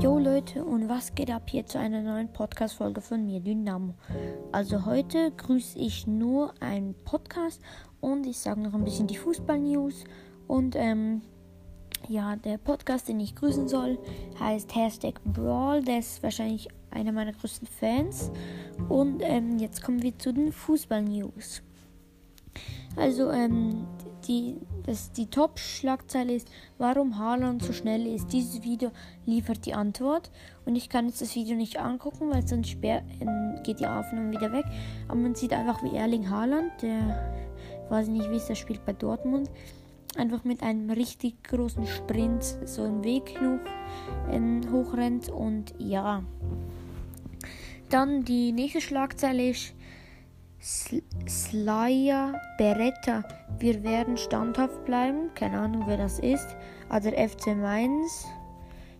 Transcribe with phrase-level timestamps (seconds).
[0.00, 3.94] Jo Leute, und was geht ab hier zu einer neuen Podcast-Folge von mir, Dynamo?
[4.52, 7.60] Also heute grüße ich nur einen Podcast
[8.00, 10.04] und ich sage noch ein bisschen die Fußball-News.
[10.46, 11.22] Und ähm,
[12.06, 13.98] ja, der Podcast, den ich grüßen soll,
[14.38, 15.82] heißt Hashtag Brawl.
[15.82, 18.30] Der ist wahrscheinlich einer meiner größten Fans.
[18.88, 21.62] Und ähm, jetzt kommen wir zu den Fußball-News.
[22.94, 23.84] Also, ähm,
[24.28, 28.32] die, das, die Top-Schlagzeile ist, warum Haaland so schnell ist.
[28.32, 28.90] Dieses Video
[29.26, 30.30] liefert die Antwort.
[30.66, 34.30] Und ich kann jetzt das Video nicht angucken, weil sonst sperr, äh, geht die Aufnahme
[34.30, 34.66] wieder weg.
[35.08, 37.48] Aber man sieht einfach, wie Erling Haaland, der,
[37.88, 39.50] weiß ich nicht, wie es der spielt bei Dortmund,
[40.16, 45.30] einfach mit einem richtig großen Sprint so einen Weg hoch, äh, hochrennt.
[45.30, 46.22] Und ja.
[47.88, 49.72] Dann die nächste Schlagzeile ist,
[50.60, 53.22] Slaja Beretta.
[53.58, 55.30] Wir werden standhaft bleiben.
[55.34, 56.48] Keine Ahnung, wer das ist.
[56.88, 58.26] Aber der FC Mainz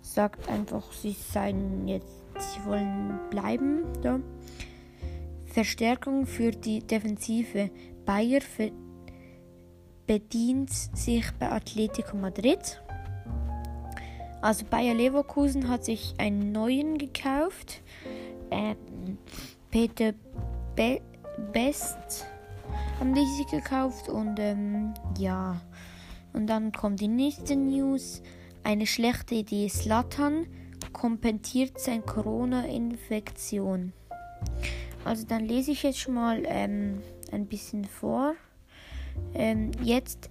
[0.00, 3.84] sagt einfach, sie seien jetzt, sie wollen bleiben.
[4.02, 4.20] Da.
[5.46, 7.70] Verstärkung für die Defensive.
[8.06, 8.40] Bayer
[10.06, 12.82] bedient sich bei Atletico Madrid.
[14.40, 17.82] Also Bayer Leverkusen hat sich einen neuen gekauft.
[18.50, 19.18] Ähm,
[19.70, 20.14] Peter
[20.74, 21.00] Be
[21.52, 22.26] Best
[22.98, 25.60] haben die sich gekauft und ähm, ja.
[26.32, 28.22] Und dann kommt die nächste News.
[28.64, 29.68] Eine schlechte Idee.
[29.68, 30.46] Slatan
[30.92, 33.92] kompensiert seine Corona-Infektion.
[35.04, 37.02] Also dann lese ich jetzt schon mal ähm,
[37.32, 38.34] ein bisschen vor.
[39.34, 40.30] Ähm, jetzt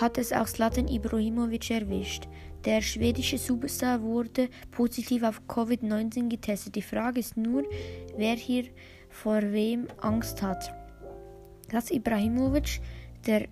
[0.00, 2.28] hat es auch Slatan Ibrahimovic erwischt.
[2.64, 6.74] Der schwedische Superstar wurde positiv auf Covid-19 getestet.
[6.74, 7.64] Die Frage ist nur,
[8.16, 8.64] wer hier
[9.10, 10.72] vor wem Angst hat.
[11.70, 12.80] Dass Ibrahimovic,
[13.26, 13.46] der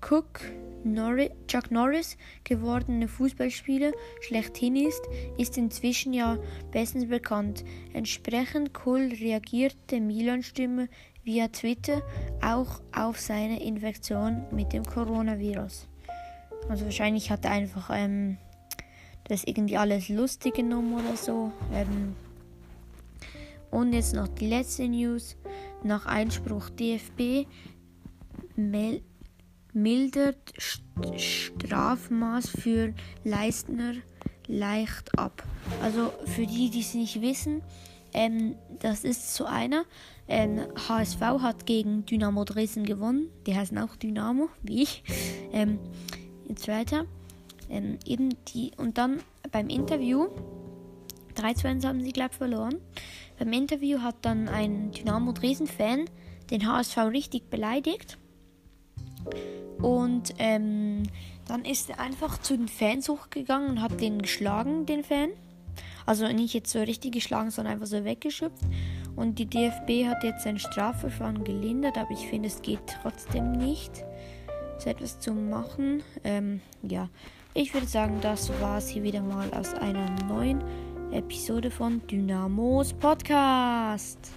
[0.00, 0.40] Cook
[0.84, 5.02] Norris, Chuck Norris gewordene Fußballspieler schlechthin ist,
[5.36, 6.38] ist inzwischen ja
[6.70, 7.64] bestens bekannt.
[7.92, 10.88] Entsprechend cool reagierte Milan-Stimme
[11.24, 12.02] via Twitter
[12.42, 15.88] auch auf seine Infektion mit dem Coronavirus.
[16.68, 18.38] Also wahrscheinlich hat er einfach ähm,
[19.24, 21.52] das irgendwie alles lustig genommen oder so.
[21.72, 22.14] Ähm,
[23.70, 25.36] und jetzt noch die letzte News.
[25.82, 27.46] Nach Einspruch DFB
[29.72, 30.52] mildert
[31.16, 33.94] Strafmaß für Leistner
[34.46, 35.44] leicht ab.
[35.82, 37.62] Also für die, die es nicht wissen,
[38.12, 39.84] ähm, das ist so einer.
[40.26, 43.30] Ähm, HSV hat gegen Dynamo Dresden gewonnen.
[43.46, 45.02] Die heißen auch Dynamo, wie ich.
[45.50, 45.78] Ähm,
[46.46, 47.06] jetzt weiter.
[47.70, 50.28] Ähm, eben die, und dann beim Interview
[51.36, 52.76] 3-2 haben sie, glaube ich, verloren.
[53.38, 56.06] Beim Interview hat dann ein Dynamo Dresden-Fan
[56.50, 58.18] den HSV richtig beleidigt.
[59.80, 61.04] Und ähm,
[61.46, 65.30] dann ist er einfach zu den Fans hochgegangen und hat den geschlagen, den Fan.
[66.04, 68.64] Also nicht jetzt so richtig geschlagen, sondern einfach so weggeschöpft.
[69.14, 74.04] Und die DFB hat jetzt sein Strafverfahren gelindert, aber ich finde, es geht trotzdem nicht,
[74.78, 76.02] so etwas zu machen.
[76.24, 77.08] Ähm, ja,
[77.54, 80.62] ich würde sagen, das war es hier wieder mal aus einer neuen
[81.12, 84.30] Episode von Dynamos Podcast.